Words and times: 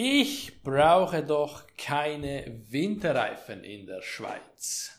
Ich 0.00 0.62
brauche 0.62 1.24
doch 1.24 1.64
keine 1.76 2.62
Winterreifen 2.70 3.64
in 3.64 3.84
der 3.84 4.00
Schweiz. 4.00 4.94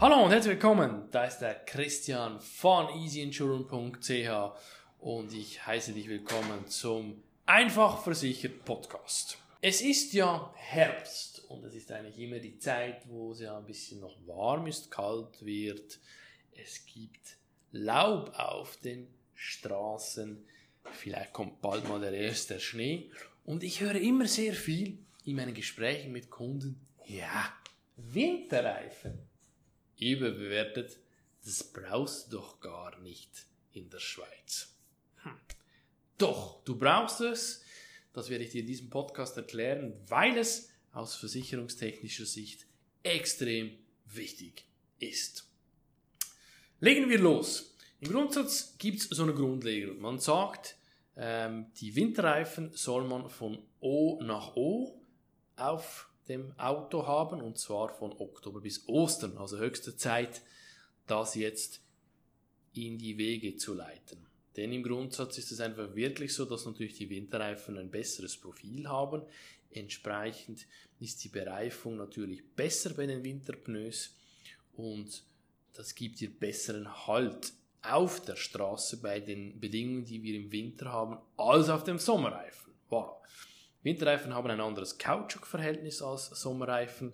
Hallo 0.00 0.24
und 0.24 0.30
herzlich 0.30 0.54
willkommen. 0.54 1.08
Da 1.10 1.26
ist 1.26 1.40
der 1.40 1.66
Christian 1.66 2.40
von 2.40 2.88
easyinsurance.ch 2.88 4.30
und 5.00 5.34
ich 5.34 5.66
heiße 5.66 5.92
dich 5.92 6.08
willkommen 6.08 6.66
zum 6.66 7.22
Einfach 7.44 8.02
versichert 8.02 8.64
Podcast. 8.64 9.36
Es 9.60 9.82
ist 9.82 10.14
ja 10.14 10.50
Herbst 10.56 11.29
und 11.50 11.64
es 11.64 11.74
ist 11.74 11.90
eigentlich 11.90 12.18
immer 12.18 12.38
die 12.38 12.58
Zeit, 12.58 13.08
wo 13.08 13.32
es 13.32 13.40
ja 13.40 13.58
ein 13.58 13.66
bisschen 13.66 14.00
noch 14.00 14.16
warm 14.26 14.66
ist, 14.66 14.90
kalt 14.90 15.44
wird. 15.44 15.98
Es 16.52 16.84
gibt 16.86 17.36
Laub 17.72 18.32
auf 18.38 18.76
den 18.76 19.08
Straßen. 19.34 20.44
Vielleicht 20.92 21.32
kommt 21.32 21.60
bald 21.60 21.88
mal 21.88 22.00
der 22.00 22.12
erste 22.12 22.60
Schnee. 22.60 23.10
Und 23.44 23.64
ich 23.64 23.80
höre 23.80 23.96
immer 23.96 24.26
sehr 24.26 24.54
viel 24.54 24.98
in 25.24 25.36
meinen 25.36 25.54
Gesprächen 25.54 26.12
mit 26.12 26.30
Kunden, 26.30 26.80
ja, 27.04 27.52
Winterreifen. 27.96 29.18
Überbewertet, 29.98 30.98
das 31.44 31.64
brauchst 31.64 32.32
du 32.32 32.36
doch 32.36 32.60
gar 32.60 32.98
nicht 33.00 33.46
in 33.72 33.90
der 33.90 33.98
Schweiz. 33.98 34.74
Hm. 35.22 35.32
Doch, 36.16 36.62
du 36.64 36.78
brauchst 36.78 37.20
es 37.20 37.64
das 38.12 38.28
werde 38.28 38.44
ich 38.44 38.50
dir 38.50 38.60
in 38.60 38.66
diesem 38.66 38.90
Podcast 38.90 39.36
erklären, 39.36 39.94
weil 40.08 40.36
es 40.36 40.69
aus 40.92 41.16
versicherungstechnischer 41.16 42.26
Sicht 42.26 42.66
extrem 43.02 43.72
wichtig 44.06 44.64
ist. 44.98 45.46
Legen 46.80 47.08
wir 47.08 47.18
los. 47.18 47.76
Im 48.00 48.10
Grundsatz 48.10 48.76
gibt 48.78 49.00
es 49.00 49.08
so 49.08 49.22
eine 49.22 49.34
Grundregel. 49.34 49.94
Man 49.94 50.18
sagt, 50.18 50.76
ähm, 51.16 51.66
die 51.76 51.94
Winterreifen 51.94 52.72
soll 52.72 53.04
man 53.04 53.28
von 53.28 53.58
O 53.80 54.20
nach 54.22 54.56
O 54.56 55.00
auf 55.56 56.08
dem 56.28 56.58
Auto 56.58 57.06
haben 57.06 57.42
und 57.42 57.58
zwar 57.58 57.90
von 57.90 58.12
Oktober 58.12 58.60
bis 58.60 58.88
Ostern, 58.88 59.36
also 59.36 59.58
höchste 59.58 59.96
Zeit, 59.96 60.42
das 61.06 61.34
jetzt 61.34 61.82
in 62.72 62.98
die 62.98 63.18
Wege 63.18 63.56
zu 63.56 63.74
leiten. 63.74 64.29
Denn 64.56 64.72
im 64.72 64.82
Grundsatz 64.82 65.38
ist 65.38 65.52
es 65.52 65.60
einfach 65.60 65.94
wirklich 65.94 66.34
so, 66.34 66.44
dass 66.44 66.66
natürlich 66.66 66.94
die 66.94 67.10
Winterreifen 67.10 67.78
ein 67.78 67.90
besseres 67.90 68.36
Profil 68.36 68.88
haben. 68.88 69.22
Entsprechend 69.70 70.66
ist 70.98 71.22
die 71.22 71.28
Bereifung 71.28 71.96
natürlich 71.96 72.44
besser 72.56 72.90
bei 72.94 73.06
den 73.06 73.22
Winterpneus 73.22 74.16
und 74.76 75.22
das 75.74 75.94
gibt 75.94 76.20
dir 76.20 76.30
besseren 76.30 77.06
Halt 77.06 77.52
auf 77.82 78.20
der 78.24 78.36
Straße 78.36 78.98
bei 79.00 79.20
den 79.20 79.58
Bedingungen, 79.60 80.04
die 80.04 80.22
wir 80.22 80.34
im 80.34 80.52
Winter 80.52 80.92
haben, 80.92 81.18
als 81.36 81.68
auf 81.68 81.84
dem 81.84 81.98
Sommerreifen. 81.98 82.72
Wow. 82.88 83.16
Winterreifen 83.82 84.34
haben 84.34 84.50
ein 84.50 84.60
anderes 84.60 84.98
Kautschukverhältnis 84.98 86.02
als 86.02 86.26
Sommerreifen. 86.26 87.12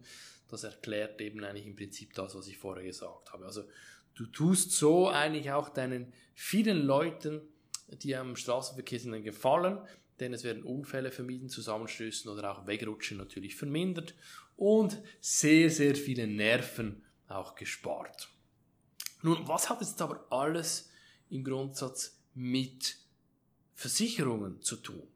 Das 0.48 0.64
erklärt 0.64 1.20
eben 1.20 1.44
eigentlich 1.44 1.66
im 1.66 1.76
Prinzip 1.76 2.14
das, 2.14 2.34
was 2.34 2.48
ich 2.48 2.58
vorher 2.58 2.84
gesagt 2.84 3.32
habe. 3.32 3.44
Also 3.44 3.64
Du 4.16 4.26
tust 4.26 4.72
so 4.72 5.08
eigentlich 5.08 5.52
auch 5.52 5.68
deinen 5.68 6.12
vielen 6.34 6.78
Leuten, 6.78 7.42
die 8.02 8.16
am 8.16 8.34
Straßenverkehr 8.34 8.98
sind, 8.98 9.22
Gefallen, 9.22 9.78
denn 10.18 10.32
es 10.32 10.42
werden 10.42 10.62
Unfälle 10.62 11.12
vermieden, 11.12 11.50
Zusammenstößen 11.50 12.30
oder 12.30 12.50
auch 12.50 12.66
Wegrutschen 12.66 13.18
natürlich 13.18 13.54
vermindert 13.56 14.14
und 14.56 15.00
sehr, 15.20 15.70
sehr 15.70 15.94
viele 15.94 16.26
Nerven 16.26 17.04
auch 17.28 17.54
gespart. 17.54 18.30
Nun, 19.22 19.46
was 19.46 19.68
hat 19.68 19.82
jetzt 19.82 20.00
aber 20.00 20.26
alles 20.30 20.90
im 21.28 21.44
Grundsatz 21.44 22.18
mit 22.34 22.96
Versicherungen 23.74 24.62
zu 24.62 24.76
tun? 24.76 25.06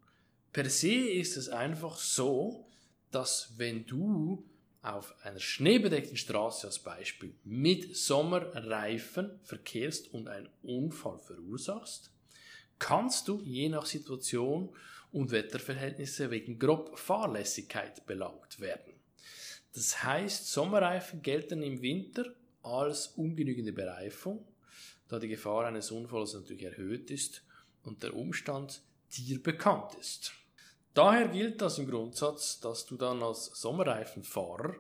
Per 0.52 0.68
se 0.68 0.92
ist 0.92 1.38
es 1.38 1.48
einfach 1.48 1.96
so, 1.96 2.66
dass 3.10 3.54
wenn 3.56 3.86
du 3.86 4.44
auf 4.82 5.14
einer 5.24 5.40
schneebedeckten 5.40 6.16
Straße 6.16 6.66
als 6.66 6.78
Beispiel 6.78 7.34
mit 7.44 7.96
Sommerreifen 7.96 9.38
verkehrst 9.42 10.12
und 10.14 10.28
einen 10.28 10.48
Unfall 10.62 11.18
verursachst, 11.18 12.10
kannst 12.78 13.28
du 13.28 13.40
je 13.42 13.68
nach 13.68 13.84
Situation 13.84 14.74
und 15.12 15.30
Wetterverhältnisse 15.30 16.30
wegen 16.30 16.58
grob 16.58 16.98
Fahrlässigkeit 16.98 18.06
belangt 18.06 18.60
werden. 18.60 18.94
Das 19.74 20.02
heißt, 20.02 20.48
Sommerreifen 20.48 21.22
gelten 21.22 21.62
im 21.62 21.82
Winter 21.82 22.24
als 22.62 23.08
ungenügende 23.08 23.72
Bereifung, 23.72 24.46
da 25.08 25.18
die 25.18 25.28
Gefahr 25.28 25.66
eines 25.66 25.90
Unfalls 25.90 26.34
natürlich 26.34 26.62
erhöht 26.62 27.10
ist 27.10 27.42
und 27.82 28.02
der 28.02 28.14
Umstand 28.14 28.82
dir 29.12 29.42
bekannt 29.42 29.94
ist. 29.94 30.32
Daher 31.00 31.28
gilt 31.28 31.62
das 31.62 31.78
im 31.78 31.88
Grundsatz, 31.88 32.60
dass 32.60 32.84
du 32.84 32.94
dann 32.94 33.22
als 33.22 33.46
Sommerreifenfahrer, 33.46 34.74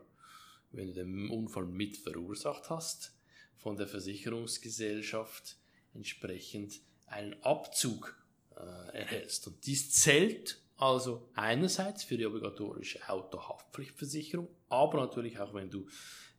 wenn 0.70 0.88
du 0.88 0.92
den 0.92 1.30
Unfall 1.30 1.64
mit 1.64 1.96
verursacht 1.96 2.68
hast, 2.68 3.14
von 3.56 3.78
der 3.78 3.86
Versicherungsgesellschaft 3.86 5.56
entsprechend 5.94 6.74
einen 7.06 7.42
Abzug 7.42 8.22
äh, 8.54 8.98
erhältst. 8.98 9.46
Und 9.46 9.64
dies 9.64 9.92
zählt 9.92 10.60
also 10.76 11.26
einerseits 11.32 12.04
für 12.04 12.18
die 12.18 12.26
obligatorische 12.26 13.00
Autohaftpflichtversicherung, 13.08 14.48
aber 14.68 15.00
natürlich 15.00 15.40
auch 15.40 15.54
wenn 15.54 15.70
du 15.70 15.86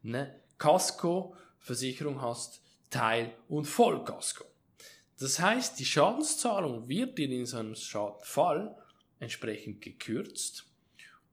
eine 0.03 0.41
Casco-Versicherung 0.59 2.21
hast, 2.21 2.61
Teil- 2.91 3.33
und 3.49 3.65
Vollkasko. 3.65 4.45
Das 5.17 5.39
heißt, 5.39 5.79
die 5.79 5.85
Schadenszahlung 5.85 6.87
wird 6.87 7.17
dir 7.17 7.31
in 7.31 7.47
so 7.47 7.57
einem 7.57 7.75
Fall 8.19 8.77
entsprechend 9.21 9.81
gekürzt 9.81 10.65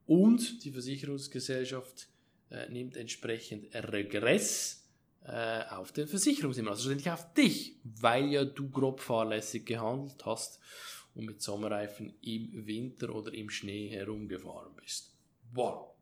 und 0.06 0.64
die 0.64 0.70
Versicherungsgesellschaft 0.70 2.08
äh, 2.50 2.68
nimmt 2.68 2.96
entsprechend 2.96 3.74
Regress 3.74 4.86
äh, 5.24 5.64
auf 5.70 5.92
den 5.92 6.06
Versicherungsnehmer, 6.06 6.70
also 6.70 6.82
schlussendlich 6.82 7.10
auf 7.10 7.32
dich, 7.34 7.76
weil 7.82 8.28
ja 8.28 8.44
du 8.44 8.70
grob 8.70 9.00
fahrlässig 9.00 9.66
gehandelt 9.66 10.24
hast 10.24 10.60
und 11.14 11.26
mit 11.26 11.42
Sommerreifen 11.42 12.14
im 12.22 12.66
Winter 12.66 13.14
oder 13.14 13.32
im 13.34 13.50
Schnee 13.50 13.88
herumgefahren 13.88 14.74
bist. 14.76 15.14
Wow. 15.52 15.94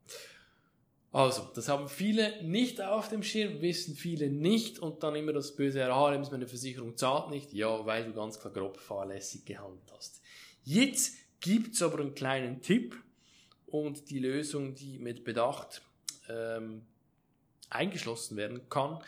Also, 1.13 1.51
das 1.55 1.69
haben 1.69 1.89
viele 1.89 2.43
nicht 2.45 2.83
auf 2.83 3.09
dem 3.09 3.23
Schirm, 3.23 3.63
wissen 3.63 3.95
viele 3.95 4.29
nicht 4.29 4.79
und 4.79 5.03
dann 5.03 5.17
immer 5.17 5.33
das 5.33 5.57
böse 5.57 5.81
Erhaben, 5.81 6.27
meine 6.31 6.47
Versicherung 6.47 6.97
zahlt 6.97 7.31
nicht. 7.31 7.55
Ja, 7.55 7.87
weil 7.87 8.05
du 8.05 8.13
ganz 8.13 8.39
klar 8.39 8.53
grob 8.53 8.77
fahrlässig 8.77 9.47
gehandelt 9.47 9.91
hast. 9.97 10.21
Jetzt 10.63 11.15
gibt 11.47 11.75
es 11.77 11.83
aber 11.83 12.01
einen 12.01 12.17
kleinen 12.17 12.61
Tipp 12.61 13.01
und 13.67 14.11
die 14.11 14.19
Lösung, 14.19 14.75
die 14.75 14.99
mit 14.99 15.23
Bedacht 15.23 15.81
ähm, 16.29 16.85
eingeschlossen 17.71 18.37
werden 18.37 18.69
kann, 18.69 19.01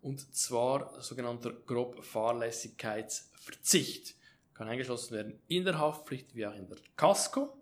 und 0.00 0.34
zwar 0.34 1.02
sogenannter 1.02 1.52
grob 1.52 2.02
Fahrlässigkeitsverzicht. 2.02 4.14
Kann 4.54 4.68
eingeschlossen 4.68 5.14
werden 5.14 5.38
in 5.48 5.66
der 5.66 5.78
Haftpflicht 5.78 6.34
wie 6.34 6.46
auch 6.46 6.54
in 6.54 6.66
der 6.66 6.78
Casco 6.96 7.54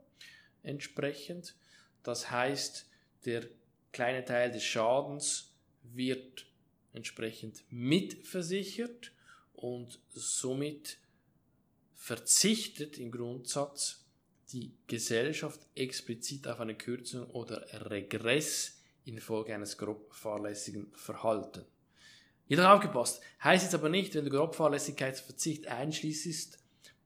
entsprechend. 0.62 1.56
Das 2.04 2.30
heißt, 2.30 2.88
der 3.24 3.48
kleine 3.90 4.24
Teil 4.24 4.52
des 4.52 4.62
Schadens 4.62 5.56
wird 5.82 6.46
entsprechend 6.92 7.64
mitversichert 7.68 9.10
und 9.54 9.98
somit 10.10 10.98
verzichtet 11.96 12.96
im 12.96 13.10
Grundsatz 13.10 13.99
die 14.52 14.76
Gesellschaft 14.86 15.60
explizit 15.74 16.48
auf 16.48 16.60
eine 16.60 16.74
Kürzung 16.74 17.26
oder 17.30 17.64
Regress 17.90 18.80
infolge 19.04 19.54
eines 19.54 19.76
grob 19.78 20.12
fahrlässigen 20.14 20.92
Verhalten. 20.94 21.64
Jedoch 22.46 22.68
aufgepasst, 22.68 23.22
heißt 23.44 23.64
jetzt 23.64 23.74
aber 23.74 23.88
nicht, 23.88 24.14
wenn 24.14 24.24
du 24.24 24.30
Grobfahrlässigkeitsverzicht 24.30 25.68
einschließt 25.68 26.58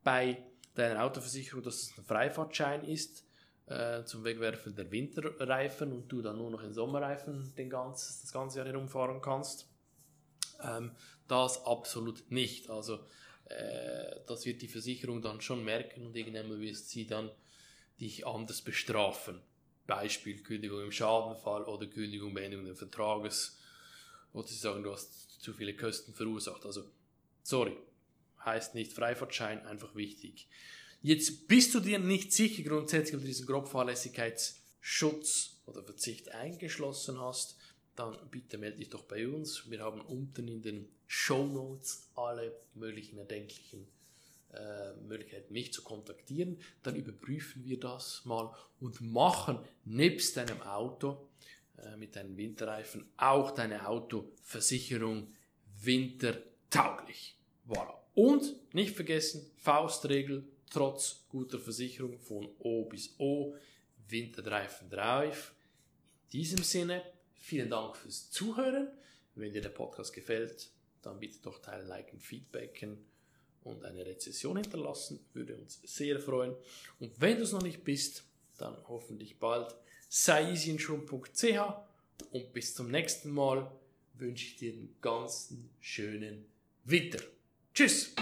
bei 0.02 0.42
deiner 0.74 1.04
Autoversicherung, 1.04 1.62
dass 1.62 1.82
es 1.82 1.98
ein 1.98 2.04
Freifahrtschein 2.04 2.84
ist 2.84 3.24
äh, 3.66 4.04
zum 4.04 4.24
Wegwerfen 4.24 4.74
der 4.74 4.90
Winterreifen 4.90 5.92
und 5.92 6.08
du 6.08 6.22
dann 6.22 6.38
nur 6.38 6.50
noch 6.50 6.62
in 6.62 6.72
Sommerreifen 6.72 7.54
den 7.56 7.70
ganz, 7.70 8.22
das 8.22 8.32
ganze 8.32 8.58
Jahr 8.58 8.66
herumfahren 8.66 9.20
kannst. 9.20 9.68
Ähm, 10.62 10.92
das 11.28 11.64
absolut 11.66 12.30
nicht. 12.30 12.70
Also 12.70 13.00
äh, 13.46 14.16
das 14.26 14.46
wird 14.46 14.62
die 14.62 14.68
Versicherung 14.68 15.22
dann 15.22 15.40
schon 15.40 15.64
merken 15.64 16.06
und 16.06 16.16
irgendwann 16.16 16.60
wirst 16.60 16.90
sie 16.90 17.06
dann 17.06 17.30
dich 18.00 18.26
anders 18.26 18.62
bestrafen. 18.62 19.40
Beispiel 19.86 20.42
Kündigung 20.42 20.82
im 20.82 20.92
Schadenfall 20.92 21.64
oder 21.64 21.86
Kündigung 21.86 22.32
Beendigung 22.34 22.64
des 22.64 22.78
Vertrages. 22.78 23.58
Oder 24.32 24.48
sie 24.48 24.56
sagen, 24.56 24.82
du 24.82 24.92
hast 24.92 25.42
zu 25.42 25.52
viele 25.52 25.76
Kosten 25.76 26.14
verursacht. 26.14 26.64
Also, 26.64 26.88
sorry, 27.42 27.76
heißt 28.44 28.74
nicht 28.74 28.92
Freifahrtschein, 28.92 29.64
einfach 29.66 29.94
wichtig. 29.94 30.48
Jetzt 31.02 31.46
bist 31.48 31.74
du 31.74 31.80
dir 31.80 31.98
nicht 31.98 32.32
sicher 32.32 32.62
grundsätzlich, 32.62 33.16
ob 33.16 33.20
du 33.20 33.26
diesen 33.26 33.46
Grobfahrlässigkeitsschutz 33.46 35.60
oder 35.66 35.82
Verzicht 35.82 36.30
eingeschlossen 36.30 37.20
hast, 37.20 37.58
dann 37.96 38.16
bitte 38.30 38.58
melde 38.58 38.78
dich 38.78 38.90
doch 38.90 39.02
bei 39.02 39.26
uns. 39.28 39.70
Wir 39.70 39.80
haben 39.80 40.00
unten 40.00 40.48
in 40.48 40.62
den 40.62 40.88
Show 41.06 41.46
Notes 41.46 42.10
alle 42.14 42.54
möglichen 42.74 43.18
erdenklichen 43.18 43.86
äh, 44.52 44.92
Möglichkeiten, 45.06 45.52
mich 45.52 45.72
zu 45.72 45.82
kontaktieren. 45.82 46.58
Dann 46.82 46.96
überprüfen 46.96 47.64
wir 47.64 47.78
das 47.78 48.24
mal 48.24 48.54
und 48.80 49.00
machen 49.00 49.58
nebst 49.84 50.36
deinem 50.36 50.62
Auto 50.62 51.28
äh, 51.78 51.96
mit 51.96 52.16
deinen 52.16 52.36
Winterreifen 52.36 53.04
auch 53.16 53.50
deine 53.50 53.86
Autoversicherung 53.88 55.28
wintertauglich. 55.80 57.36
Voilà. 57.68 57.94
Und 58.14 58.54
nicht 58.74 58.94
vergessen, 58.94 59.50
Faustregel, 59.56 60.44
trotz 60.70 61.24
guter 61.28 61.58
Versicherung 61.58 62.18
von 62.18 62.48
O 62.58 62.84
bis 62.84 63.14
O, 63.18 63.54
Winterreifen 64.08 64.88
drauf. 64.90 65.54
In 66.24 66.40
diesem 66.40 66.62
Sinne, 66.62 67.02
vielen 67.40 67.70
Dank 67.70 67.96
fürs 67.96 68.30
Zuhören. 68.30 68.88
Wenn 69.34 69.52
dir 69.52 69.62
der 69.62 69.70
Podcast 69.70 70.12
gefällt, 70.12 70.70
dann 71.02 71.18
bitte 71.18 71.38
doch 71.42 71.60
teilen, 71.60 71.88
liken, 71.88 72.20
feedbacken 72.20 72.98
und 73.64 73.84
eine 73.84 74.06
Rezession 74.06 74.56
hinterlassen. 74.56 75.20
Würde 75.32 75.56
uns 75.56 75.80
sehr 75.82 76.20
freuen. 76.20 76.54
Und 77.00 77.20
wenn 77.20 77.38
du 77.38 77.44
es 77.44 77.52
noch 77.52 77.62
nicht 77.62 77.84
bist, 77.84 78.24
dann 78.58 78.76
hoffentlich 78.88 79.38
bald. 79.38 79.74
Sei 80.08 80.52
easyinsurance.ch 80.52 81.58
und 82.30 82.52
bis 82.52 82.74
zum 82.74 82.90
nächsten 82.90 83.30
Mal 83.30 83.70
wünsche 84.14 84.46
ich 84.46 84.56
dir 84.56 84.72
einen 84.72 84.94
ganz 85.00 85.52
schönen 85.80 86.46
Winter. 86.84 87.20
Tschüss! 87.74 88.14